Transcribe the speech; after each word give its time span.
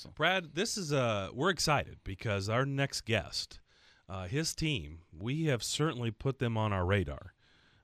awesome. 0.00 0.12
Brad, 0.16 0.54
this 0.54 0.76
is 0.76 0.92
uh 0.92 1.28
we're 1.32 1.50
excited 1.50 1.98
because 2.04 2.48
our 2.48 2.64
next 2.64 3.02
guest, 3.04 3.60
uh, 4.08 4.26
his 4.26 4.54
team, 4.54 5.00
we 5.16 5.44
have 5.44 5.62
certainly 5.62 6.10
put 6.10 6.38
them 6.38 6.56
on 6.56 6.72
our 6.72 6.84
radar. 6.84 7.34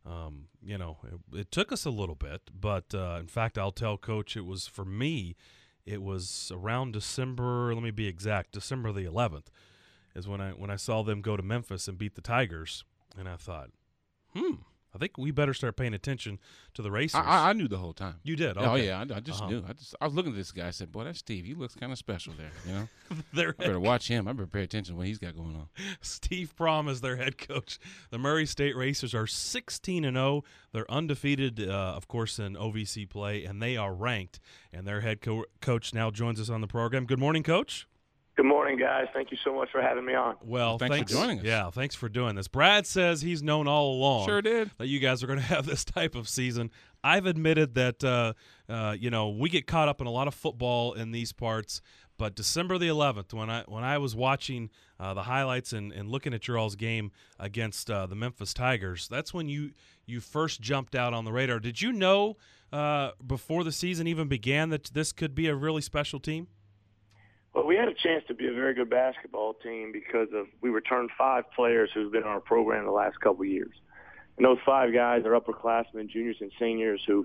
Um, 0.05 0.47
you 0.65 0.79
know, 0.79 0.99
it, 1.05 1.41
it 1.41 1.51
took 1.51 1.73
us 1.73 1.85
a 1.85 1.91
little 1.91 2.15
bit, 2.15 2.43
but 2.59 2.95
uh, 2.95 3.19
in 3.21 3.27
fact, 3.27 3.59
I'll 3.59 3.73
tell 3.73 3.99
Coach, 3.99 4.37
it 4.37 4.47
was 4.47 4.67
for 4.67 4.85
me, 4.85 5.35
it 5.85 6.01
was 6.01 6.53
around 6.55 6.93
December. 6.93 7.75
Let 7.75 7.83
me 7.83 7.91
be 7.91 8.07
exact, 8.07 8.53
December 8.53 8.93
the 8.93 9.05
11th, 9.05 9.47
is 10.15 10.29
when 10.29 10.41
I 10.41 10.51
when 10.51 10.71
I 10.71 10.77
saw 10.77 11.03
them 11.03 11.21
go 11.23 11.37
to 11.37 11.43
Memphis 11.43 11.89
and 11.89 11.99
beat 11.99 12.15
the 12.15 12.21
Tigers, 12.23 12.85
and 13.19 13.29
I 13.29 13.37
thought, 13.37 13.71
hmm, 14.35 14.55
I 14.97 14.99
think 14.99 15.17
we 15.19 15.31
better 15.31 15.55
start 15.55 15.77
paying 15.77 15.95
attention 15.95 16.39
to 16.75 16.83
the 16.83 16.91
racers. 16.91 17.21
I, 17.25 17.51
I, 17.51 17.53
knew 17.53 17.69
the 17.69 17.77
whole 17.79 17.93
time. 17.93 18.17
you 18.25 18.35
did, 18.35 18.57
Oh 18.59 18.75
yeah, 18.75 18.99
I, 18.99 19.03
I 19.17 19.21
just 19.21 19.41
Uh-huh. 19.43 19.51
knew. 19.51 19.65
I 19.69 19.73
just 19.75 19.95
I 20.01 20.07
was 20.07 20.15
looking 20.15 20.33
at 20.33 20.37
this 20.39 20.51
guy. 20.53 20.67
I 20.67 20.71
said, 20.71 20.91
"Boy, 20.91 21.05
that's 21.05 21.19
Steve. 21.19 21.45
He 21.45 21.55
looks 21.55 21.75
kind 21.75 21.93
of 21.93 21.99
special 21.99 22.33
there." 22.37 22.51
You 22.67 22.73
know, 22.73 22.89
Their 23.33 23.51
I 23.59 23.63
better 23.65 23.81
watch 23.81 24.09
him. 24.09 24.27
I 24.27 24.33
better 24.33 24.47
pay 24.47 24.63
attention 24.63 24.95
to 24.95 24.99
what 24.99 25.07
he's 25.07 25.19
got 25.19 25.37
going 25.37 25.55
on. 25.55 25.69
Steve 26.01 26.55
Prohm 26.59 26.89
is 26.89 27.01
their 27.03 27.17
head 27.17 27.39
coach. 27.39 27.79
The 28.11 28.19
Murray 28.19 28.47
State 28.47 28.75
Racers 28.77 29.15
are 29.15 29.27
16 29.27 30.05
and 30.05 30.17
0. 30.17 30.43
They're 30.73 30.91
undefeated, 30.91 31.61
uh, 31.69 31.73
of 31.97 32.09
course, 32.09 32.39
in 32.39 32.55
OVC 32.57 33.09
play, 33.09 33.45
and 33.45 33.63
they 33.63 33.77
are 33.77 33.95
ranked. 33.95 34.41
And 34.73 34.87
their 34.87 35.03
head 35.03 35.21
co- 35.21 35.45
coach 35.61 35.93
now 35.95 36.11
joins 36.11 36.41
us 36.41 36.49
on 36.51 36.61
the 36.61 36.67
program. 36.67 37.05
Good 37.07 37.19
morning, 37.21 37.43
Coach. 37.43 37.87
Good 38.37 38.45
morning, 38.45 38.77
guys. 38.77 39.07
Thank 39.15 39.31
you 39.31 39.39
so 39.43 39.55
much 39.55 39.71
for 39.73 39.81
having 39.81 40.05
me 40.05 40.15
on. 40.15 40.37
Well, 40.43 40.77
Thanks 40.77 41.11
for 41.11 41.19
joining 41.19 41.39
us. 41.39 41.47
Yeah, 41.47 41.71
thanks 41.71 41.95
for 41.95 42.11
doing 42.11 42.35
this. 42.35 42.49
Brad 42.49 42.87
says 42.87 43.23
he's 43.23 43.43
known 43.43 43.67
all 43.67 43.95
along. 43.95 44.27
Sure 44.27 44.43
did. 44.43 44.71
that 44.77 44.89
you 44.89 44.99
guys 44.99 45.23
are 45.23 45.27
going 45.27 45.39
to 45.41 45.45
have 45.47 45.65
this 45.65 45.87
type 45.87 46.15
of 46.15 46.29
season. 46.29 46.71
I've 47.03 47.25
admitted 47.25 47.75
that 47.77 48.05
uh, 48.05 48.35
uh, 48.69 48.95
you 48.99 49.09
know 49.09 49.31
we 49.31 49.49
get 49.49 49.67
caught 49.67 49.89
up 49.89 50.03
in 50.03 50.07
a 50.07 50.11
lot 50.11 50.29
of 50.29 50.35
football 50.35 50.93
in 50.93 51.13
these 51.13 51.33
parts, 51.33 51.81
but 52.19 52.35
December 52.35 52.77
the 52.77 52.89
11th, 52.89 53.33
when 53.33 53.49
I 53.49 53.65
when 53.69 53.85
I 53.85 53.97
was 53.97 54.15
watching 54.15 54.69
uh, 55.01 55.15
the 55.15 55.23
highlights 55.23 55.73
and, 55.73 55.91
and 55.91 56.11
looking 56.11 56.35
at 56.35 56.47
your 56.47 56.59
all's 56.59 56.77
game 56.77 57.13
against 57.41 57.91
uh, 57.91 58.05
the 58.05 58.17
Memphis 58.17 58.53
Tigers, 58.53 59.09
that's 59.09 59.33
when 59.33 59.49
you 59.49 59.71
you 60.05 60.21
first 60.21 60.61
jumped 60.61 60.95
out 60.95 61.15
on 61.15 61.25
the 61.25 61.33
radar. 61.33 61.59
Did 61.59 61.81
you 61.81 61.91
know 61.91 62.37
uh, 62.71 63.13
before 63.27 63.65
the 63.65 63.73
season 63.73 64.07
even 64.07 64.29
began 64.29 64.69
that 64.69 64.91
this 64.93 65.13
could 65.13 65.35
be 65.35 65.47
a 65.47 65.55
really 65.55 65.81
special 65.81 66.21
team? 66.21 66.49
Well, 67.57 67.65
we 67.65 67.77
had 67.77 67.89
a 67.89 67.95
chance 67.95 68.23
to 68.29 68.35
be 68.35 68.49
a 68.49 68.53
very 68.53 68.75
good 68.75 68.91
basketball 68.91 69.55
team 69.55 69.91
because 69.91 70.29
of 70.35 70.45
we 70.61 70.69
returned 70.69 71.09
five 71.17 71.45
players 71.53 71.89
who've 71.95 72.13
been 72.13 72.23
on 72.23 72.29
our 72.29 72.41
program 72.41 72.85
the 72.85 72.91
last 72.91 73.19
couple 73.19 73.45
of 73.45 73.49
years. 73.49 73.73
And 74.37 74.45
those 74.45 74.59
five 74.67 74.93
guys 74.93 75.23
are 75.25 75.31
upperclassmen, 75.41 76.11
juniors, 76.11 76.37
and 76.43 76.53
seniors 76.59 77.01
who've, 77.07 77.25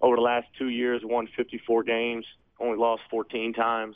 over 0.00 0.16
the 0.16 0.22
last 0.22 0.46
two 0.58 0.70
years, 0.70 1.02
won 1.04 1.28
54 1.36 1.82
games, 1.82 2.24
only 2.58 2.78
lost 2.78 3.02
14 3.10 3.52
times, 3.52 3.94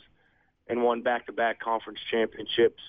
and 0.67 0.83
won 0.83 1.01
back-to-back 1.01 1.59
conference 1.59 1.97
championships. 2.11 2.83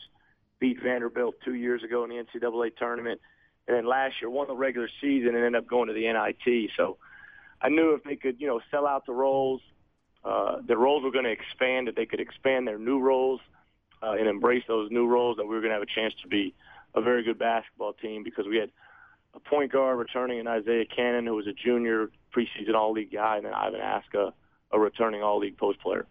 Beat 0.60 0.82
Vanderbilt 0.82 1.36
two 1.42 1.55
years 1.55 1.82
ago 1.82 2.05
in 2.05 2.10
the 2.10 2.16
NCAA 2.16 2.77
tournament, 2.77 3.18
and 3.66 3.74
then 3.74 3.86
last 3.86 4.16
year 4.20 4.28
won 4.28 4.46
the 4.46 4.55
regular 4.55 4.90
season 5.00 5.28
and 5.28 5.38
ended 5.38 5.56
up 5.56 5.66
going 5.66 5.88
to 5.88 5.94
the 5.94 6.02
NIT. 6.02 6.70
So 6.77 6.98
I 7.62 7.70
knew 7.70 7.94
if 7.94 8.05
they 8.05 8.16
could, 8.16 8.42
you 8.42 8.46
know, 8.46 8.60
sell 8.70 8.86
out 8.86 9.06
the 9.06 9.14
roles, 9.14 9.62
uh, 10.25 10.56
their 10.67 10.78
roles 10.78 11.03
were 11.03 11.11
going 11.11 11.25
to 11.25 11.30
expand, 11.30 11.89
that 11.89 11.97
they 11.97 12.06
could 12.06 12.20
expand 12.20 12.67
their 12.67 12.78
new 12.78 13.00
roles 13.00 13.41
uh, 14.03 14.12
and 14.12 14.27
embrace 14.28 14.64
those 14.67 14.91
new 14.91 15.06
roles, 15.06 15.36
that 15.36 15.44
we 15.44 15.55
were 15.55 15.61
going 15.61 15.70
to 15.70 15.75
have 15.75 15.83
a 15.83 15.94
chance 15.94 16.14
to 16.22 16.28
be 16.28 16.55
a 16.94 17.00
very 17.00 17.22
good 17.22 17.39
basketball 17.39 17.92
team 17.92 18.22
because 18.22 18.47
we 18.47 18.56
had 18.56 18.70
a 19.34 19.41
point 19.41 19.72
guard 19.72 19.98
returning 19.98 20.39
in 20.39 20.47
Isaiah 20.47 20.84
Cannon, 20.84 21.27
who 21.27 21.34
was 21.34 21.47
a 21.47 21.52
junior 21.52 22.11
preseason 22.34 22.75
All-League 22.75 23.12
guy, 23.12 23.36
and 23.36 23.47
then 23.47 23.52
Ivan 23.52 23.80
Aska, 23.80 24.33
a 24.70 24.78
returning 24.78 25.22
All-League 25.22 25.58
post 25.58 25.80
player. 25.80 26.06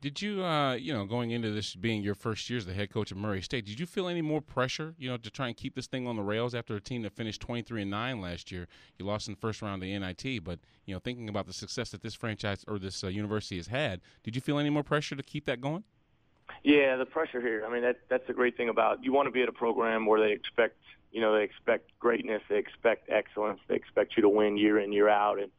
Did 0.00 0.22
you, 0.22 0.44
uh, 0.44 0.74
you 0.74 0.92
know, 0.92 1.04
going 1.06 1.32
into 1.32 1.50
this 1.50 1.74
being 1.74 2.04
your 2.04 2.14
first 2.14 2.48
year 2.48 2.56
as 2.56 2.66
the 2.66 2.72
head 2.72 2.90
coach 2.92 3.10
of 3.10 3.16
Murray 3.16 3.42
State, 3.42 3.66
did 3.66 3.80
you 3.80 3.86
feel 3.86 4.06
any 4.06 4.22
more 4.22 4.40
pressure, 4.40 4.94
you 4.96 5.10
know, 5.10 5.16
to 5.16 5.28
try 5.28 5.48
and 5.48 5.56
keep 5.56 5.74
this 5.74 5.88
thing 5.88 6.06
on 6.06 6.14
the 6.14 6.22
rails 6.22 6.54
after 6.54 6.76
a 6.76 6.80
team 6.80 7.02
that 7.02 7.12
finished 7.12 7.40
23 7.40 7.82
and 7.82 7.90
9 7.90 8.20
last 8.20 8.52
year? 8.52 8.68
You 8.96 9.06
lost 9.06 9.26
in 9.26 9.34
the 9.34 9.40
first 9.40 9.60
round 9.60 9.82
of 9.82 9.88
the 9.88 9.98
NIT, 9.98 10.44
but, 10.44 10.60
you 10.86 10.94
know, 10.94 11.00
thinking 11.00 11.28
about 11.28 11.46
the 11.46 11.52
success 11.52 11.90
that 11.90 12.02
this 12.02 12.14
franchise 12.14 12.64
or 12.68 12.78
this 12.78 13.02
uh, 13.02 13.08
university 13.08 13.56
has 13.56 13.66
had, 13.66 14.00
did 14.22 14.36
you 14.36 14.40
feel 14.40 14.60
any 14.60 14.70
more 14.70 14.84
pressure 14.84 15.16
to 15.16 15.22
keep 15.22 15.46
that 15.46 15.60
going? 15.60 15.82
Yeah, 16.62 16.94
the 16.94 17.04
pressure 17.04 17.40
here. 17.40 17.64
I 17.66 17.72
mean, 17.72 17.82
that 17.82 17.98
that's 18.08 18.26
the 18.28 18.32
great 18.32 18.56
thing 18.56 18.68
about 18.68 19.02
you 19.02 19.12
want 19.12 19.26
to 19.26 19.32
be 19.32 19.42
at 19.42 19.48
a 19.48 19.52
program 19.52 20.06
where 20.06 20.20
they 20.20 20.32
expect, 20.32 20.78
you 21.10 21.20
know, 21.20 21.36
they 21.36 21.42
expect 21.42 21.90
greatness, 21.98 22.42
they 22.48 22.58
expect 22.58 23.10
excellence, 23.10 23.60
they 23.66 23.74
expect 23.74 24.16
you 24.16 24.22
to 24.22 24.28
win 24.28 24.56
year 24.56 24.78
in 24.78 24.92
year 24.92 25.08
out, 25.08 25.40
and 25.40 25.50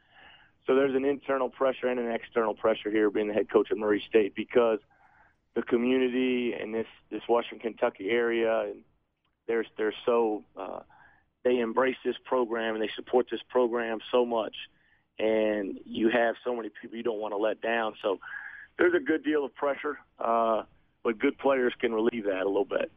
so 0.69 0.75
there's 0.75 0.93
an 0.93 1.03
internal 1.03 1.49
pressure 1.49 1.87
and 1.87 1.99
an 1.99 2.11
external 2.11 2.53
pressure 2.53 2.91
here 2.91 3.09
being 3.09 3.27
the 3.27 3.33
head 3.33 3.49
coach 3.49 3.69
at 3.71 3.77
Murray 3.77 4.03
State 4.07 4.35
because 4.35 4.77
the 5.55 5.63
community 5.63 6.53
and 6.53 6.75
this 6.75 6.85
this 7.09 7.23
Western 7.27 7.57
Kentucky 7.57 8.11
area 8.11 8.65
and 8.65 8.83
they're 9.47 9.65
they're 9.77 9.95
so 10.05 10.43
uh, 10.55 10.81
they 11.43 11.57
embrace 11.57 11.95
this 12.05 12.17
program 12.23 12.75
and 12.75 12.83
they 12.83 12.89
support 12.95 13.25
this 13.31 13.39
program 13.49 13.97
so 14.11 14.27
much, 14.27 14.55
and 15.17 15.79
you 15.85 16.09
have 16.09 16.35
so 16.43 16.55
many 16.55 16.69
people 16.79 16.95
you 16.97 17.03
don't 17.03 17.19
want 17.19 17.33
to 17.33 17.37
let 17.37 17.61
down. 17.61 17.95
So 18.03 18.19
there's 18.77 18.93
a 18.93 19.03
good 19.03 19.23
deal 19.23 19.43
of 19.43 19.55
pressure. 19.55 19.97
Uh, 20.19 20.63
but 21.03 21.17
good 21.17 21.39
players 21.39 21.73
can 21.79 21.93
relieve 21.95 22.25
that 22.25 22.43
a 22.43 22.47
little 22.47 22.63
bit. 22.65 22.91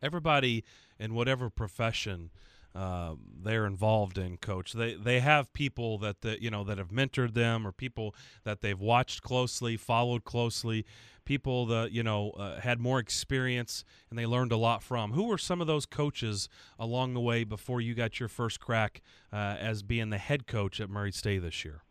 everybody 0.00 0.62
in 0.96 1.12
whatever 1.12 1.50
profession 1.50 2.30
uh, 2.74 3.14
they're 3.42 3.66
involved 3.66 4.18
in, 4.18 4.36
coach, 4.36 4.72
they 4.72 4.94
they 4.94 5.20
have 5.20 5.52
people 5.52 5.98
that 5.98 6.20
the, 6.20 6.40
you 6.42 6.50
know 6.50 6.64
that 6.64 6.78
have 6.78 6.88
mentored 6.90 7.34
them, 7.34 7.66
or 7.66 7.72
people 7.72 8.14
that 8.44 8.60
they've 8.60 8.78
watched 8.78 9.22
closely, 9.22 9.76
followed 9.76 10.24
closely, 10.24 10.84
people 11.24 11.66
that 11.66 11.92
you 11.92 12.02
know 12.02 12.30
uh, 12.30 12.58
had 12.60 12.80
more 12.80 12.98
experience 12.98 13.84
and 14.08 14.18
they 14.18 14.26
learned 14.26 14.52
a 14.52 14.56
lot 14.56 14.82
from. 14.82 15.12
Who 15.12 15.24
were 15.24 15.38
some 15.38 15.60
of 15.60 15.66
those 15.66 15.86
coaches 15.86 16.48
along 16.78 17.14
the 17.14 17.20
way 17.20 17.44
before 17.44 17.80
you 17.80 17.94
got 17.94 18.18
your 18.18 18.30
first 18.30 18.60
crack 18.60 19.02
uh, 19.32 19.36
as 19.36 19.82
being 19.82 20.10
the 20.10 20.18
head 20.18 20.46
coach 20.46 20.80
at 20.80 20.88
Murray 20.88 21.12
State 21.12 21.42
this 21.42 21.64
year? 21.64 21.82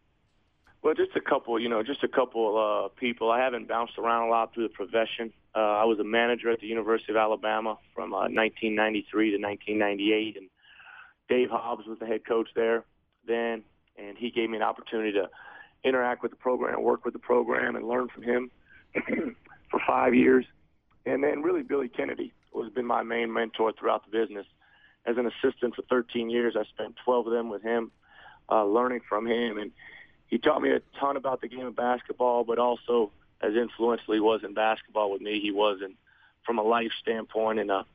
Well, 0.81 0.93
just 0.93 1.15
a 1.15 1.21
couple, 1.21 1.59
you 1.59 1.69
know, 1.69 1.83
just 1.83 2.03
a 2.03 2.07
couple 2.07 2.57
uh, 2.57 2.87
people. 2.99 3.29
I 3.29 3.39
haven't 3.39 3.67
bounced 3.67 3.97
around 3.97 4.27
a 4.27 4.31
lot 4.31 4.53
through 4.53 4.69
the 4.69 4.73
profession. 4.73 5.33
Uh, 5.55 5.59
I 5.59 5.83
was 5.85 5.99
a 5.99 6.03
manager 6.03 6.49
at 6.49 6.59
the 6.59 6.67
University 6.67 7.11
of 7.11 7.17
Alabama 7.17 7.77
from 7.93 8.13
uh, 8.13 8.29
1993 8.29 9.31
to 9.31 9.37
1998, 9.37 10.37
and 10.37 10.49
Dave 11.29 11.49
Hobbs 11.49 11.85
was 11.87 11.99
the 11.99 12.05
head 12.05 12.25
coach 12.25 12.49
there 12.55 12.85
then, 13.27 13.63
and 13.97 14.17
he 14.17 14.31
gave 14.31 14.49
me 14.49 14.57
an 14.57 14.63
opportunity 14.63 15.11
to 15.13 15.29
interact 15.83 16.23
with 16.23 16.31
the 16.31 16.37
program, 16.37 16.81
work 16.81 17.05
with 17.05 17.13
the 17.13 17.19
program, 17.19 17.75
and 17.75 17.87
learn 17.87 18.07
from 18.07 18.23
him 18.23 18.51
for 19.71 19.79
five 19.85 20.15
years. 20.15 20.45
And 21.05 21.23
then 21.23 21.41
really 21.41 21.63
Billy 21.63 21.89
Kennedy 21.89 22.33
has 22.55 22.71
been 22.71 22.85
my 22.85 23.03
main 23.03 23.31
mentor 23.31 23.71
throughout 23.71 24.03
the 24.05 24.17
business. 24.17 24.45
As 25.05 25.17
an 25.17 25.27
assistant 25.27 25.75
for 25.75 25.83
13 25.83 26.29
years, 26.29 26.55
I 26.57 26.63
spent 26.65 26.95
12 27.05 27.27
of 27.27 27.33
them 27.33 27.49
with 27.49 27.61
him, 27.61 27.91
uh, 28.49 28.65
learning 28.65 29.01
from 29.07 29.25
him, 29.25 29.57
and 29.57 29.71
he 30.27 30.37
taught 30.37 30.61
me 30.61 30.71
a 30.71 30.81
ton 30.99 31.15
about 31.15 31.41
the 31.41 31.47
game 31.47 31.65
of 31.65 31.75
basketball, 31.75 32.43
but 32.43 32.59
also 32.59 33.11
as 33.41 33.53
influential 33.53 34.13
he 34.13 34.19
was 34.19 34.41
in 34.43 34.53
basketball 34.53 35.11
with 35.11 35.21
me, 35.21 35.39
he 35.39 35.51
was 35.51 35.79
in 35.83 35.95
from 36.45 36.59
a 36.59 36.63
life 36.63 36.91
standpoint 37.01 37.59
and 37.59 37.69
a 37.69 37.85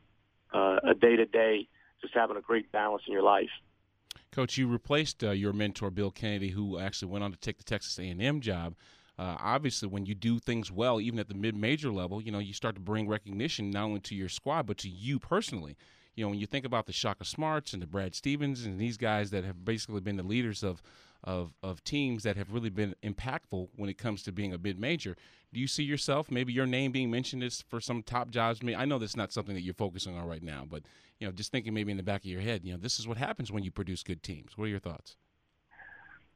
uh, 0.53 0.79
a 0.85 0.95
day 0.95 1.17
to 1.17 1.25
day, 1.25 1.67
just 2.03 2.15
having 2.15 2.37
a 2.37 2.41
great 2.41 2.71
balance 2.73 3.03
in 3.07 3.13
your 3.13 3.23
life. 3.23 3.51
Coach, 4.31 4.59
you 4.59 4.67
replaced 4.67 5.23
uh, 5.25 5.31
your 5.31 5.53
mentor 5.53 5.91
Bill 5.91 6.11
Kennedy, 6.11 6.51
who 6.51 6.79
actually 6.79 7.11
went 7.11 7.25
on 7.25 7.31
to 7.33 7.39
take 7.39 7.59
the 7.59 7.65
Texas 7.65 7.99
A&M 7.99 8.41
job. 8.41 8.75
Uh, 9.19 9.37
obviously, 9.39 9.89
when 9.89 10.07
you 10.07 10.15
do 10.15 10.39
things 10.39 10.73
well, 10.73 11.01
even 11.01 11.19
at 11.19 11.29
the 11.29 11.35
mid-major 11.35 11.93
level, 11.93 12.23
you 12.23 12.33
know 12.33 12.39
you 12.39 12.53
start 12.53 12.75
to 12.75 12.81
bring 12.81 13.09
recognition 13.09 13.71
not 13.71 13.85
only 13.85 14.01
to 14.01 14.15
your 14.15 14.29
squad 14.29 14.67
but 14.67 14.79
to 14.79 14.89
you 14.89 15.19
personally. 15.19 15.77
You 16.15 16.25
know, 16.25 16.31
when 16.31 16.39
you 16.39 16.47
think 16.47 16.67
about 16.67 16.87
the 16.87 16.93
Shaka 16.93 17.25
Smarts 17.25 17.73
and 17.73 17.83
the 17.83 17.87
Brad 17.87 18.15
Stevens 18.15 18.65
and 18.67 18.79
these 18.79 18.97
guys 18.97 19.31
that 19.31 19.45
have 19.45 19.65
basically 19.65 20.01
been 20.01 20.17
the 20.17 20.23
leaders 20.23 20.63
of 20.63 20.83
of 21.25 21.53
of 21.63 21.85
teams 21.85 22.23
that 22.25 22.37
have 22.37 22.53
really 22.53 22.71
been 22.71 22.95
impactful 23.03 23.69
when 23.77 23.89
it 23.89 23.99
comes 23.99 24.23
to 24.25 24.33
being 24.33 24.53
a 24.53 24.59
mid-major, 24.59 25.17
do 25.53 25.61
you 25.61 25.67
see 25.67 25.83
yourself 25.85 26.31
maybe 26.31 26.53
your 26.53 26.67
name 26.67 26.93
being 26.93 27.11
mentioned 27.11 27.43
as 27.43 27.63
for 27.63 27.81
some 27.81 28.03
top 28.03 28.31
jobs? 28.31 28.61
I, 28.63 28.67
mean, 28.67 28.77
I 28.77 28.85
know 28.85 28.99
that's 28.99 29.17
not 29.17 29.33
something 29.33 29.55
that 29.55 29.63
you're 29.63 29.75
focusing 29.75 30.17
on 30.17 30.27
right 30.27 30.43
now, 30.43 30.67
but 30.69 30.83
you 31.19 31.27
know, 31.27 31.33
just 31.33 31.53
thinking 31.53 31.73
maybe 31.75 31.91
in 31.91 31.97
the 31.97 32.03
back 32.03 32.23
of 32.23 32.27
your 32.27 32.41
head, 32.41 32.63
you 32.65 32.73
know, 32.73 32.79
this 32.79 32.99
is 32.99 33.07
what 33.07 33.17
happens 33.19 33.53
when 33.53 33.63
you 33.63 33.71
produce 33.71 34.03
good 34.03 34.23
teams. 34.23 34.59
What 34.59 34.65
are 34.65 34.69
your 34.69 34.81
thoughts? 34.81 35.17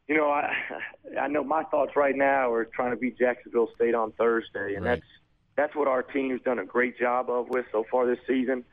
You 0.09 0.17
know, 0.17 0.31
I 0.31 0.55
I 1.21 1.29
know 1.29 1.43
my 1.43 1.65
thoughts 1.65 1.97
right 1.97 2.15
now 2.17 2.53
are 2.53 2.65
trying 2.65 2.91
to 2.93 2.97
beat 2.97 3.19
Jacksonville 3.19 3.71
State 3.75 3.95
on 3.95 4.13
Thursday, 4.13 4.75
and 4.77 4.85
Right. 4.85 5.01
that's 5.01 5.07
that's 5.57 5.75
what 5.75 5.89
our 5.89 6.03
team's 6.03 6.43
done 6.43 6.59
a 6.59 6.65
great 6.65 6.99
job 6.99 7.31
of 7.31 7.49
with 7.49 7.65
so 7.73 7.85
far 7.91 8.07
this 8.07 8.19
season. 8.27 8.65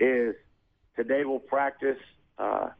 Is 0.00 0.34
today 0.96 1.22
we'll 1.24 1.38
practice, 1.38 1.98
uh, 2.38 2.70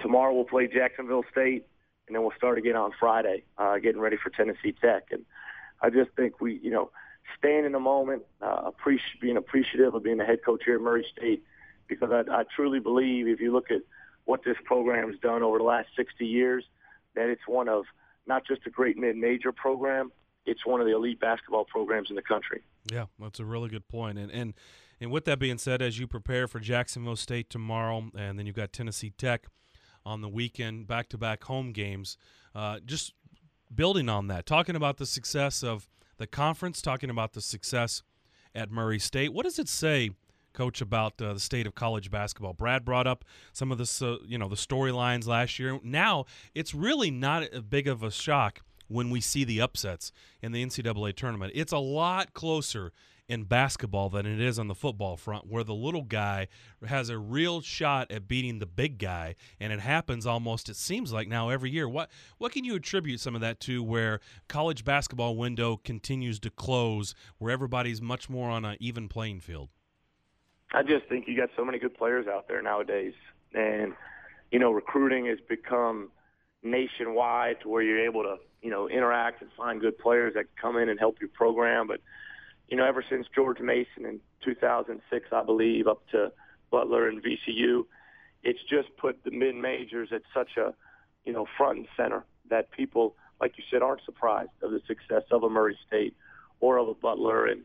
tomorrow 0.00 0.32
we'll 0.32 0.44
play 0.44 0.68
Jacksonville 0.68 1.24
State, 1.32 1.66
and 2.10 2.16
then 2.16 2.22
we'll 2.22 2.36
start 2.36 2.58
again 2.58 2.74
on 2.74 2.90
Friday, 2.98 3.44
uh, 3.56 3.78
getting 3.78 4.00
ready 4.00 4.16
for 4.16 4.30
Tennessee 4.30 4.72
Tech. 4.72 5.04
And 5.12 5.24
I 5.80 5.90
just 5.90 6.10
think 6.16 6.40
we, 6.40 6.58
you 6.60 6.72
know, 6.72 6.90
staying 7.38 7.64
in 7.64 7.70
the 7.70 7.78
moment, 7.78 8.24
uh, 8.42 8.68
appreci- 8.72 9.20
being 9.20 9.36
appreciative 9.36 9.94
of 9.94 10.02
being 10.02 10.16
the 10.16 10.24
head 10.24 10.40
coach 10.44 10.62
here 10.64 10.74
at 10.74 10.80
Murray 10.80 11.06
State, 11.16 11.44
because 11.86 12.10
I, 12.10 12.22
I 12.28 12.42
truly 12.56 12.80
believe 12.80 13.28
if 13.28 13.38
you 13.38 13.52
look 13.52 13.70
at 13.70 13.82
what 14.24 14.42
this 14.44 14.56
program 14.64 15.08
has 15.08 15.20
done 15.20 15.44
over 15.44 15.58
the 15.58 15.64
last 15.64 15.86
60 15.94 16.26
years, 16.26 16.64
that 17.14 17.28
it's 17.28 17.46
one 17.46 17.68
of 17.68 17.84
not 18.26 18.44
just 18.44 18.62
a 18.66 18.70
great 18.70 18.98
mid-major 18.98 19.52
program, 19.52 20.10
it's 20.46 20.66
one 20.66 20.80
of 20.80 20.88
the 20.88 20.92
elite 20.96 21.20
basketball 21.20 21.64
programs 21.64 22.10
in 22.10 22.16
the 22.16 22.22
country. 22.22 22.60
Yeah, 22.90 23.04
that's 23.20 23.38
a 23.38 23.44
really 23.44 23.68
good 23.68 23.86
point. 23.86 24.18
And 24.18 24.32
and 24.32 24.54
and 25.00 25.12
with 25.12 25.26
that 25.26 25.38
being 25.38 25.58
said, 25.58 25.80
as 25.80 26.00
you 26.00 26.08
prepare 26.08 26.48
for 26.48 26.58
Jacksonville 26.58 27.14
State 27.14 27.50
tomorrow, 27.50 28.10
and 28.16 28.36
then 28.36 28.46
you've 28.46 28.56
got 28.56 28.72
Tennessee 28.72 29.10
Tech 29.10 29.46
on 30.04 30.20
the 30.20 30.28
weekend, 30.28 30.86
back-to-back 30.86 31.44
home 31.44 31.72
games, 31.72 32.16
uh, 32.54 32.78
just 32.84 33.14
building 33.74 34.08
on 34.08 34.26
that, 34.28 34.46
talking 34.46 34.76
about 34.76 34.96
the 34.96 35.06
success 35.06 35.62
of 35.62 35.88
the 36.16 36.26
conference, 36.26 36.82
talking 36.82 37.10
about 37.10 37.32
the 37.32 37.40
success 37.40 38.02
at 38.54 38.70
Murray 38.70 38.98
State. 38.98 39.32
What 39.32 39.44
does 39.44 39.58
it 39.58 39.68
say? 39.68 40.10
coach 40.52 40.80
about 40.80 41.20
uh, 41.22 41.32
the 41.34 41.40
state 41.40 41.64
of 41.64 41.76
college 41.76 42.10
basketball. 42.10 42.52
Brad 42.52 42.84
brought 42.84 43.06
up 43.06 43.24
some 43.52 43.70
of 43.70 43.78
the 43.78 44.18
you 44.26 44.36
know 44.36 44.48
the 44.48 44.56
storylines 44.56 45.26
last 45.26 45.60
year. 45.60 45.78
Now 45.82 46.24
it's 46.54 46.74
really 46.74 47.10
not 47.10 47.44
a 47.54 47.62
big 47.62 47.86
of 47.86 48.02
a 48.02 48.10
shock 48.10 48.62
when 48.88 49.10
we 49.10 49.20
see 49.20 49.44
the 49.44 49.60
upsets 49.60 50.10
in 50.42 50.52
the 50.52 50.64
NCAA 50.64 51.14
tournament. 51.14 51.52
It's 51.54 51.72
a 51.72 51.78
lot 51.78 52.34
closer 52.34 52.92
in 53.30 53.44
basketball 53.44 54.10
than 54.10 54.26
it 54.26 54.40
is 54.40 54.58
on 54.58 54.66
the 54.66 54.74
football 54.74 55.16
front, 55.16 55.46
where 55.46 55.62
the 55.62 55.72
little 55.72 56.02
guy 56.02 56.48
has 56.84 57.08
a 57.08 57.16
real 57.16 57.60
shot 57.60 58.10
at 58.10 58.26
beating 58.26 58.58
the 58.58 58.66
big 58.66 58.98
guy, 58.98 59.36
and 59.60 59.72
it 59.72 59.78
happens 59.78 60.26
almost. 60.26 60.68
It 60.68 60.74
seems 60.74 61.12
like 61.12 61.28
now 61.28 61.48
every 61.48 61.70
year. 61.70 61.88
What 61.88 62.10
what 62.38 62.50
can 62.50 62.64
you 62.64 62.74
attribute 62.74 63.20
some 63.20 63.36
of 63.36 63.40
that 63.40 63.60
to? 63.60 63.84
Where 63.84 64.18
college 64.48 64.84
basketball 64.84 65.36
window 65.36 65.76
continues 65.76 66.40
to 66.40 66.50
close, 66.50 67.14
where 67.38 67.52
everybody's 67.52 68.02
much 68.02 68.28
more 68.28 68.50
on 68.50 68.64
an 68.64 68.76
even 68.80 69.06
playing 69.06 69.40
field. 69.40 69.68
I 70.72 70.82
just 70.82 71.06
think 71.06 71.28
you 71.28 71.36
got 71.36 71.50
so 71.56 71.64
many 71.64 71.78
good 71.78 71.96
players 71.96 72.26
out 72.26 72.48
there 72.48 72.60
nowadays, 72.60 73.14
and 73.54 73.94
you 74.50 74.58
know 74.58 74.72
recruiting 74.72 75.26
has 75.26 75.38
become 75.48 76.10
nationwide 76.64 77.60
to 77.60 77.68
where 77.68 77.80
you're 77.80 78.04
able 78.04 78.24
to 78.24 78.38
you 78.60 78.70
know 78.70 78.88
interact 78.88 79.40
and 79.40 79.52
find 79.56 79.80
good 79.80 79.96
players 79.98 80.34
that 80.34 80.46
come 80.60 80.76
in 80.76 80.88
and 80.88 80.98
help 80.98 81.20
your 81.20 81.30
program, 81.30 81.86
but 81.86 82.00
you 82.70 82.76
know, 82.76 82.86
ever 82.86 83.04
since 83.10 83.26
George 83.34 83.60
Mason 83.60 84.06
in 84.06 84.20
2006, 84.44 85.26
I 85.32 85.42
believe, 85.42 85.88
up 85.88 86.02
to 86.12 86.32
Butler 86.70 87.08
and 87.08 87.22
VCU, 87.22 87.84
it's 88.42 88.60
just 88.70 88.96
put 88.96 89.22
the 89.24 89.32
mid 89.32 89.56
majors 89.56 90.10
at 90.12 90.22
such 90.32 90.56
a, 90.56 90.72
you 91.24 91.32
know, 91.32 91.46
front 91.58 91.78
and 91.78 91.88
center 91.96 92.24
that 92.48 92.70
people, 92.70 93.16
like 93.40 93.58
you 93.58 93.64
said, 93.70 93.82
aren't 93.82 94.04
surprised 94.04 94.50
of 94.62 94.70
the 94.70 94.80
success 94.86 95.24
of 95.32 95.42
a 95.42 95.50
Murray 95.50 95.76
State 95.86 96.14
or 96.60 96.78
of 96.78 96.88
a 96.88 96.94
Butler, 96.94 97.46
and 97.46 97.62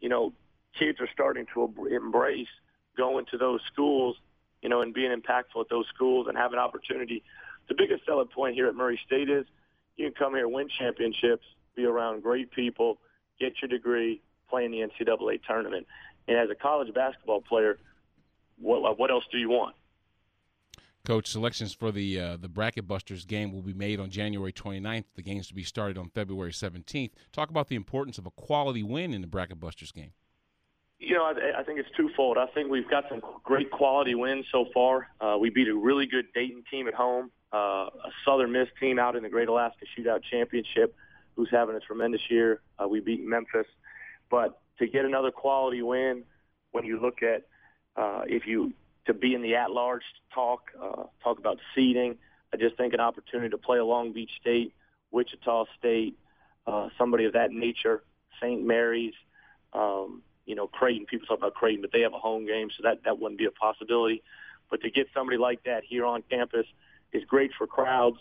you 0.00 0.08
know, 0.08 0.32
kids 0.78 0.98
are 1.00 1.08
starting 1.12 1.46
to 1.54 1.72
embrace 1.90 2.48
going 2.96 3.26
to 3.30 3.38
those 3.38 3.60
schools, 3.72 4.16
you 4.62 4.68
know, 4.68 4.82
and 4.82 4.92
being 4.92 5.12
impactful 5.12 5.60
at 5.60 5.68
those 5.70 5.86
schools 5.94 6.26
and 6.28 6.36
have 6.36 6.52
an 6.52 6.58
opportunity. 6.58 7.22
The 7.68 7.74
biggest 7.74 8.04
selling 8.04 8.28
point 8.28 8.54
here 8.54 8.66
at 8.66 8.74
Murray 8.74 9.00
State 9.06 9.30
is 9.30 9.46
you 9.96 10.06
can 10.06 10.14
come 10.14 10.34
here, 10.34 10.48
win 10.48 10.68
championships, 10.78 11.44
be 11.76 11.84
around 11.84 12.22
great 12.22 12.50
people, 12.50 12.98
get 13.38 13.52
your 13.62 13.68
degree, 13.68 14.20
play 14.50 14.64
in 14.64 14.72
the 14.72 14.78
NCAA 14.78 15.40
tournament. 15.46 15.86
And 16.28 16.36
as 16.36 16.50
a 16.50 16.54
college 16.54 16.92
basketball 16.92 17.40
player, 17.40 17.78
what 18.58 18.98
what 18.98 19.10
else 19.10 19.24
do 19.32 19.38
you 19.38 19.48
want? 19.48 19.74
Coach, 21.04 21.28
selections 21.28 21.72
for 21.72 21.90
the 21.90 22.20
uh, 22.20 22.36
the 22.36 22.48
Bracket 22.48 22.86
Busters 22.86 23.24
game 23.24 23.52
will 23.52 23.62
be 23.62 23.72
made 23.72 23.98
on 23.98 24.10
January 24.10 24.52
29th. 24.52 25.04
The 25.14 25.22
game's 25.22 25.48
to 25.48 25.54
be 25.54 25.62
started 25.62 25.96
on 25.96 26.10
February 26.10 26.52
17th. 26.52 27.12
Talk 27.32 27.48
about 27.48 27.68
the 27.68 27.76
importance 27.76 28.18
of 28.18 28.26
a 28.26 28.30
quality 28.30 28.82
win 28.82 29.14
in 29.14 29.22
the 29.22 29.26
Bracket 29.26 29.58
Busters 29.58 29.92
game. 29.92 30.12
You 30.98 31.14
know, 31.14 31.24
I, 31.24 31.60
I 31.60 31.62
think 31.62 31.80
it's 31.80 31.88
twofold. 31.96 32.36
I 32.36 32.46
think 32.48 32.70
we've 32.70 32.88
got 32.88 33.04
some 33.08 33.22
great 33.42 33.70
quality 33.70 34.14
wins 34.14 34.44
so 34.52 34.66
far. 34.74 35.08
Uh, 35.18 35.38
we 35.40 35.48
beat 35.48 35.68
a 35.68 35.74
really 35.74 36.04
good 36.04 36.26
Dayton 36.34 36.64
team 36.70 36.86
at 36.86 36.92
home, 36.92 37.30
uh, 37.54 37.56
a 37.56 38.10
Southern 38.26 38.52
Miss 38.52 38.68
team 38.78 38.98
out 38.98 39.16
in 39.16 39.22
the 39.22 39.30
Great 39.30 39.48
Alaska 39.48 39.86
Shootout 39.96 40.20
Championship, 40.30 40.94
who's 41.34 41.48
having 41.50 41.74
a 41.74 41.80
tremendous 41.80 42.20
year. 42.28 42.60
Uh, 42.78 42.86
we 42.86 43.00
beat 43.00 43.24
Memphis. 43.24 43.66
But 44.30 44.60
to 44.78 44.86
get 44.86 45.04
another 45.04 45.30
quality 45.30 45.82
win, 45.82 46.24
when 46.72 46.84
you 46.84 47.00
look 47.00 47.22
at 47.22 47.46
uh, 47.96 48.22
if 48.26 48.46
you 48.46 48.72
to 49.06 49.14
be 49.14 49.34
in 49.34 49.42
the 49.42 49.56
at-large 49.56 50.02
talk, 50.32 50.70
uh, 50.80 51.04
talk 51.22 51.38
about 51.38 51.58
seeding, 51.74 52.16
I 52.52 52.56
just 52.56 52.76
think 52.76 52.94
an 52.94 53.00
opportunity 53.00 53.50
to 53.50 53.58
play 53.58 53.78
a 53.78 53.84
Long 53.84 54.12
Beach 54.12 54.30
State, 54.40 54.72
Wichita 55.10 55.64
State, 55.78 56.16
uh, 56.66 56.88
somebody 56.96 57.24
of 57.24 57.32
that 57.32 57.50
nature, 57.50 58.02
St. 58.40 58.64
Mary's, 58.64 59.14
um, 59.72 60.22
you 60.46 60.54
know, 60.54 60.66
Creighton. 60.66 61.06
People 61.06 61.26
talk 61.26 61.38
about 61.38 61.54
Creighton, 61.54 61.80
but 61.80 61.90
they 61.92 62.02
have 62.02 62.12
a 62.12 62.18
home 62.18 62.46
game, 62.46 62.68
so 62.76 62.82
that 62.84 63.04
that 63.04 63.18
wouldn't 63.18 63.38
be 63.38 63.46
a 63.46 63.50
possibility. 63.50 64.22
But 64.70 64.82
to 64.82 64.90
get 64.90 65.08
somebody 65.12 65.38
like 65.38 65.64
that 65.64 65.82
here 65.84 66.04
on 66.04 66.22
campus 66.30 66.66
is 67.12 67.24
great 67.24 67.50
for 67.58 67.66
crowds, 67.66 68.18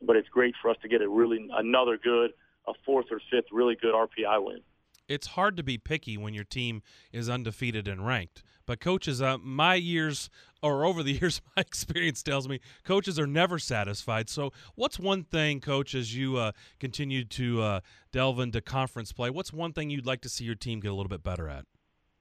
but 0.00 0.16
it's 0.16 0.28
great 0.28 0.54
for 0.60 0.70
us 0.70 0.76
to 0.82 0.88
get 0.88 1.02
a 1.02 1.08
really 1.08 1.48
another 1.52 1.96
good, 1.96 2.32
a 2.66 2.72
fourth 2.84 3.06
or 3.12 3.20
fifth 3.30 3.52
really 3.52 3.76
good 3.76 3.94
RPI 3.94 4.44
win 4.44 4.60
it's 5.08 5.28
hard 5.28 5.56
to 5.56 5.62
be 5.62 5.78
picky 5.78 6.16
when 6.16 6.34
your 6.34 6.44
team 6.44 6.82
is 7.12 7.28
undefeated 7.28 7.88
and 7.88 8.06
ranked. 8.06 8.42
But 8.66 8.80
coaches, 8.80 9.20
uh, 9.20 9.38
my 9.38 9.74
years 9.74 10.30
or 10.62 10.84
over 10.84 11.02
the 11.02 11.12
years, 11.20 11.40
my 11.56 11.60
experience 11.60 12.22
tells 12.22 12.48
me 12.48 12.60
coaches 12.84 13.18
are 13.18 13.26
never 13.26 13.58
satisfied. 13.58 14.28
So, 14.28 14.52
what's 14.74 14.98
one 14.98 15.24
thing, 15.24 15.60
coach, 15.60 15.94
as 15.94 16.14
you 16.14 16.36
uh, 16.36 16.52
continue 16.78 17.24
to 17.24 17.62
uh, 17.62 17.80
delve 18.12 18.40
into 18.40 18.60
conference 18.60 19.12
play? 19.12 19.30
What's 19.30 19.52
one 19.52 19.72
thing 19.72 19.90
you'd 19.90 20.06
like 20.06 20.20
to 20.22 20.28
see 20.28 20.44
your 20.44 20.54
team 20.54 20.80
get 20.80 20.90
a 20.90 20.94
little 20.94 21.10
bit 21.10 21.22
better 21.22 21.48
at? 21.48 21.66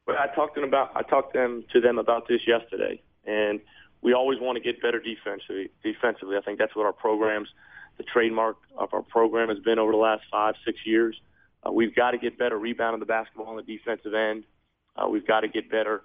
Well, 0.07 0.17
I 0.19 0.33
talked 0.33 0.55
to 0.55 0.61
them 0.61 0.69
about 0.69 0.91
I 0.95 1.03
talked 1.03 1.33
them 1.33 1.63
to 1.73 1.81
them 1.81 1.99
about 1.99 2.27
this 2.27 2.41
yesterday, 2.47 3.01
and 3.25 3.59
we 4.01 4.13
always 4.13 4.39
want 4.39 4.57
to 4.57 4.61
get 4.61 4.81
better 4.81 4.99
defensively. 4.99 5.69
Defensively, 5.83 6.37
I 6.37 6.41
think 6.41 6.57
that's 6.57 6.75
what 6.75 6.85
our 6.85 6.93
programs, 6.93 7.49
the 7.97 8.03
trademark 8.03 8.57
of 8.77 8.93
our 8.93 9.03
program, 9.03 9.49
has 9.49 9.59
been 9.59 9.77
over 9.77 9.91
the 9.91 9.97
last 9.97 10.23
five, 10.31 10.55
six 10.65 10.79
years 10.85 11.15
uh, 11.65 11.71
we've 11.71 11.95
got 11.95 12.11
to 12.11 12.17
get 12.17 12.37
better 12.37 12.57
rebounding 12.57 12.99
the 12.99 13.05
basketball 13.05 13.47
on 13.47 13.57
the 13.57 13.63
defensive 13.63 14.13
end. 14.13 14.43
Uh, 14.95 15.07
we've 15.07 15.27
got 15.27 15.41
to 15.41 15.47
get 15.47 15.69
better 15.69 16.01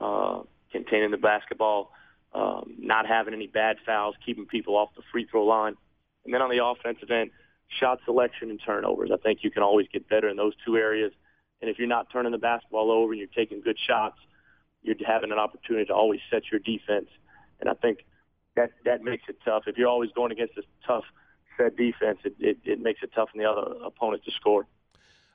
uh, 0.00 0.40
containing 0.72 1.10
the 1.10 1.16
basketball, 1.16 1.92
um, 2.34 2.74
not 2.78 3.06
having 3.06 3.34
any 3.34 3.46
bad 3.46 3.76
fouls, 3.84 4.14
keeping 4.24 4.46
people 4.46 4.76
off 4.76 4.90
the 4.96 5.02
free 5.12 5.26
throw 5.30 5.44
line. 5.44 5.74
And 6.24 6.32
then 6.32 6.42
on 6.42 6.50
the 6.50 6.64
offensive 6.64 7.10
end, 7.10 7.30
shot 7.68 8.00
selection 8.04 8.50
and 8.50 8.60
turnovers. 8.64 9.10
I 9.12 9.16
think 9.18 9.40
you 9.42 9.50
can 9.50 9.62
always 9.62 9.86
get 9.92 10.08
better 10.08 10.28
in 10.28 10.36
those 10.36 10.54
two 10.64 10.76
areas. 10.76 11.12
And 11.60 11.70
if 11.70 11.78
you're 11.78 11.88
not 11.88 12.08
turning 12.12 12.32
the 12.32 12.38
basketball 12.38 12.90
over 12.90 13.12
and 13.12 13.18
you're 13.18 13.28
taking 13.34 13.60
good 13.60 13.78
shots, 13.78 14.18
you're 14.82 14.96
having 15.06 15.32
an 15.32 15.38
opportunity 15.38 15.86
to 15.86 15.94
always 15.94 16.20
set 16.30 16.42
your 16.50 16.60
defense. 16.60 17.08
And 17.60 17.68
I 17.68 17.74
think 17.74 18.04
that 18.56 18.70
that 18.84 19.02
makes 19.02 19.24
it 19.28 19.38
tough. 19.44 19.64
If 19.66 19.78
you're 19.78 19.88
always 19.88 20.10
going 20.12 20.32
against 20.32 20.56
a 20.58 20.62
tough 20.86 21.04
set 21.56 21.76
defense, 21.76 22.18
it, 22.24 22.34
it, 22.38 22.58
it 22.64 22.80
makes 22.80 23.00
it 23.02 23.10
tough 23.14 23.30
for 23.30 23.38
the 23.38 23.44
other 23.44 23.74
opponent 23.84 24.24
to 24.24 24.30
score. 24.32 24.66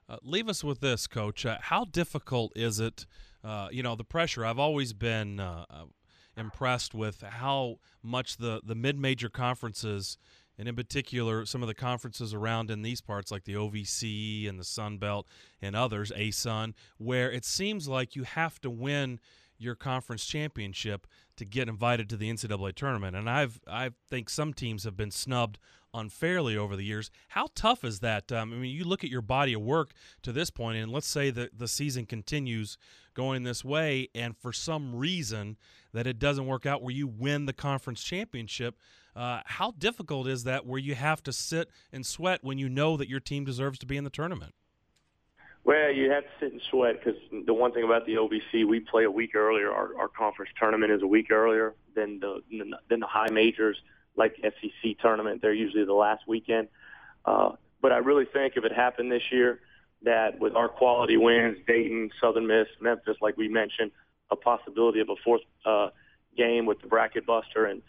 Uh, 0.09 0.17
leave 0.23 0.49
us 0.49 0.63
with 0.63 0.79
this, 0.79 1.05
Coach. 1.05 1.45
Uh, 1.45 1.57
how 1.61 1.85
difficult 1.85 2.51
is 2.55 2.79
it? 2.79 3.05
Uh, 3.43 3.67
you 3.71 3.83
know, 3.83 3.95
the 3.95 4.03
pressure. 4.03 4.43
I've 4.43 4.57
always 4.57 4.91
been 4.91 5.39
uh, 5.39 5.65
uh, 5.69 5.83
impressed 6.35 6.95
with 6.95 7.21
how 7.21 7.77
much 8.01 8.37
the 8.37 8.59
the 8.65 8.73
mid 8.73 8.97
major 8.97 9.29
conferences, 9.29 10.17
and 10.57 10.67
in 10.67 10.75
particular 10.75 11.45
some 11.45 11.61
of 11.61 11.67
the 11.67 11.75
conferences 11.75 12.33
around 12.33 12.71
in 12.71 12.81
these 12.81 13.01
parts, 13.01 13.31
like 13.31 13.43
the 13.43 13.53
OVC 13.53 14.49
and 14.49 14.59
the 14.59 14.63
Sun 14.63 14.97
Belt 14.97 15.27
and 15.61 15.75
others, 15.75 16.11
ASUN, 16.17 16.73
where 16.97 17.31
it 17.31 17.45
seems 17.45 17.87
like 17.87 18.15
you 18.15 18.23
have 18.23 18.59
to 18.61 18.69
win 18.71 19.19
your 19.59 19.75
conference 19.75 20.25
championship 20.25 21.05
to 21.37 21.45
get 21.45 21.69
invited 21.69 22.09
to 22.09 22.17
the 22.17 22.31
NCAA 22.31 22.73
tournament. 22.73 23.15
And 23.15 23.29
I've 23.29 23.59
I 23.67 23.91
think 24.09 24.29
some 24.29 24.53
teams 24.53 24.83
have 24.85 24.97
been 24.97 25.11
snubbed 25.11 25.59
unfairly 25.93 26.55
over 26.55 26.75
the 26.75 26.83
years. 26.83 27.09
How 27.29 27.47
tough 27.55 27.83
is 27.83 27.99
that? 27.99 28.31
Um, 28.31 28.53
I 28.53 28.57
mean, 28.57 28.75
you 28.75 28.83
look 28.83 29.03
at 29.03 29.09
your 29.09 29.21
body 29.21 29.53
of 29.53 29.61
work 29.61 29.91
to 30.23 30.31
this 30.31 30.49
point, 30.49 30.77
and 30.77 30.91
let's 30.91 31.07
say 31.07 31.29
that 31.31 31.57
the 31.57 31.67
season 31.67 32.05
continues 32.05 32.77
going 33.13 33.43
this 33.43 33.65
way, 33.65 34.07
and 34.13 34.37
for 34.37 34.53
some 34.53 34.95
reason 34.95 35.57
that 35.93 36.07
it 36.07 36.19
doesn't 36.19 36.45
work 36.45 36.65
out 36.65 36.81
where 36.81 36.93
you 36.93 37.07
win 37.07 37.45
the 37.45 37.53
conference 37.53 38.03
championship. 38.03 38.77
Uh, 39.15 39.41
how 39.45 39.71
difficult 39.71 40.27
is 40.27 40.43
that 40.43 40.65
where 40.65 40.79
you 40.79 40.95
have 40.95 41.21
to 41.23 41.33
sit 41.33 41.69
and 41.91 42.05
sweat 42.05 42.43
when 42.43 42.57
you 42.57 42.69
know 42.69 42.95
that 42.95 43.09
your 43.09 43.19
team 43.19 43.43
deserves 43.43 43.79
to 43.79 43.85
be 43.85 43.97
in 43.97 44.03
the 44.03 44.09
tournament? 44.09 44.53
Well, 45.63 45.91
you 45.91 46.09
have 46.11 46.23
to 46.23 46.29
sit 46.39 46.51
and 46.53 46.61
sweat 46.69 47.03
because 47.03 47.19
the 47.45 47.53
one 47.53 47.73
thing 47.73 47.83
about 47.83 48.05
the 48.05 48.15
OVC, 48.15 48.65
we 48.67 48.79
play 48.79 49.03
a 49.03 49.11
week 49.11 49.35
earlier. 49.35 49.71
Our, 49.71 49.97
our 49.99 50.07
conference 50.07 50.51
tournament 50.57 50.91
is 50.91 51.01
a 51.01 51.07
week 51.07 51.31
earlier 51.31 51.75
than 51.95 52.19
the 52.19 52.41
than 52.89 52.99
the 52.99 53.07
high 53.07 53.29
majors 53.29 53.77
like 54.15 54.35
SEC 54.41 54.97
tournament. 55.01 55.41
They're 55.41 55.53
usually 55.53 55.85
the 55.85 55.93
last 55.93 56.23
weekend. 56.27 56.69
Uh, 57.25 57.51
but 57.81 57.91
I 57.91 57.97
really 57.97 58.25
think 58.25 58.53
if 58.55 58.65
it 58.65 58.71
happened 58.73 59.11
this 59.11 59.31
year, 59.31 59.59
that 60.03 60.39
with 60.39 60.55
our 60.55 60.69
quality 60.69 61.17
wins, 61.17 61.57
Dayton, 61.67 62.11
Southern 62.21 62.47
Miss, 62.47 62.67
Memphis, 62.79 63.17
like 63.21 63.37
we 63.37 63.47
mentioned, 63.47 63.91
a 64.31 64.35
possibility 64.35 64.99
of 64.99 65.09
a 65.09 65.15
fourth 65.23 65.41
uh, 65.65 65.89
game 66.37 66.65
with 66.65 66.81
the 66.81 66.87
bracket 66.87 67.25
buster 67.25 67.65
and 67.65 67.81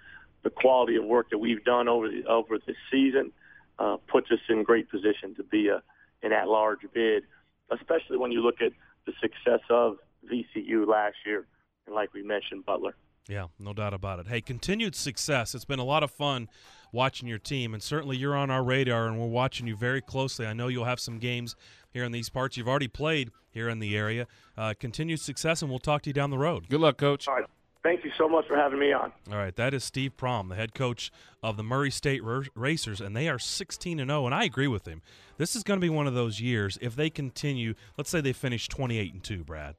the 0.43 0.51
quality 0.51 0.97
of 0.97 1.05
work 1.05 1.31
that 1.31 1.39
we've 1.39 1.65
done 1.65 1.89
over 1.89 2.09
the, 2.09 2.25
over 2.27 2.59
this 2.67 2.77
season 2.91 3.31
uh, 3.79 3.97
puts 4.09 4.31
us 4.31 4.39
in 4.49 4.63
great 4.63 4.91
position 4.91 5.35
to 5.37 5.43
be 5.43 5.69
a, 5.69 5.83
an 6.23 6.33
at-large 6.33 6.81
bid, 6.93 7.25
especially 7.71 8.17
when 8.17 8.33
you 8.33 8.43
look 8.43 8.61
at 8.61 8.73
the 9.07 9.13
success 9.21 9.61
of 9.71 9.97
VCU 10.31 10.87
last 10.87 11.17
year 11.25 11.47
and 11.87 11.95
like 11.95 12.13
we 12.15 12.23
mentioned, 12.23 12.65
Butler. 12.65 12.95
Yeah, 13.29 13.47
no 13.59 13.73
doubt 13.73 13.95
about 13.95 14.19
it. 14.19 14.27
Hey, 14.29 14.41
continued 14.41 14.97
success. 14.97 15.55
It's 15.55 15.65
been 15.65 15.79
a 15.79 15.85
lot 15.85 16.03
of 16.03 16.11
fun 16.11 16.49
watching 16.93 17.29
your 17.29 17.39
team. 17.39 17.75
And 17.75 17.83
certainly 17.83 18.17
you're 18.17 18.37
on 18.37 18.51
our 18.51 18.63
radar, 18.63 19.07
and 19.07 19.21
we're 19.21 19.27
watching 19.27 19.67
you 19.67 19.77
very 19.77 20.01
closely. 20.01 20.47
I 20.47 20.53
know 20.53 20.69
you'll 20.69 20.85
have 20.85 21.01
some 21.01 21.19
games 21.19 21.55
here 21.93 22.05
in 22.05 22.13
these 22.13 22.29
parts. 22.29 22.57
You've 22.57 22.69
already 22.69 22.89
played 22.89 23.31
here 23.51 23.69
in 23.69 23.79
the 23.79 23.97
area. 23.97 24.27
Uh, 24.57 24.75
continued 24.79 25.21
success, 25.21 25.63
and 25.63 25.71
we'll 25.71 25.79
talk 25.79 26.03
to 26.03 26.11
you 26.11 26.15
down 26.15 26.31
the 26.31 26.39
road. 26.39 26.69
Good 26.69 26.81
luck, 26.81 26.97
Coach. 26.97 27.29
All 27.29 27.35
right. 27.35 27.45
Thank 27.83 28.05
you 28.05 28.11
so 28.19 28.29
much 28.29 28.47
for 28.47 28.57
having 28.57 28.79
me 28.79 28.93
on. 28.93 29.11
All 29.31 29.39
right, 29.39 29.57
that 29.57 29.73
is 29.73 29.85
Steve 29.85 30.17
Prohm, 30.17 30.51
the 30.51 30.55
head 30.55 30.75
coach 30.75 31.11
of 31.43 31.57
the 31.57 31.63
Murray 31.63 31.91
State 31.91 32.21
Racers, 32.55 33.01
and 33.01 33.17
they 33.17 33.29
are 33.29 33.39
16 33.39 33.99
and 33.99 34.11
0. 34.11 34.27
And 34.27 34.35
I 34.35 34.45
agree 34.45 34.67
with 34.69 34.87
him. 34.87 35.01
This 35.39 35.57
is 35.57 35.63
going 35.63 35.81
to 35.81 35.85
be 35.85 35.89
one 35.89 36.07
of 36.07 36.13
those 36.13 36.41
years 36.41 36.79
if 36.83 36.95
they 36.95 37.09
continue. 37.09 37.75
Let's 37.97 38.11
say 38.11 38.21
they 38.21 38.35
finish 38.35 38.69
28 38.69 39.15
and 39.15 39.25
2, 39.25 39.45
Brad, 39.45 39.77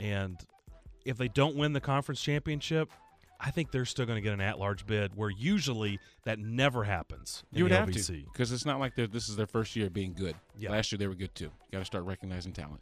and 0.00 0.36
if 1.04 1.16
they 1.16 1.28
don't 1.28 1.54
win 1.54 1.72
the 1.74 1.80
conference 1.80 2.20
championship, 2.20 2.90
I 3.40 3.52
think 3.52 3.70
they're 3.70 3.84
still 3.84 4.04
going 4.04 4.16
to 4.16 4.20
get 4.20 4.32
an 4.32 4.40
at-large 4.40 4.84
bid. 4.84 5.16
Where 5.16 5.30
usually 5.30 6.00
that 6.24 6.40
never 6.40 6.82
happens. 6.82 7.44
you 7.52 7.62
would 7.62 7.72
have 7.72 7.90
to 7.90 8.12
because 8.32 8.50
it's 8.50 8.66
not 8.66 8.80
like 8.80 8.96
this 8.96 9.28
is 9.28 9.36
their 9.36 9.46
first 9.46 9.76
year 9.76 9.88
being 9.90 10.12
good. 10.12 10.34
Yeah. 10.58 10.72
Last 10.72 10.90
year 10.90 10.98
they 10.98 11.06
were 11.06 11.14
good 11.14 11.34
too. 11.36 11.44
You 11.44 11.70
got 11.70 11.78
to 11.78 11.84
start 11.84 12.02
recognizing 12.04 12.52
talent. 12.52 12.80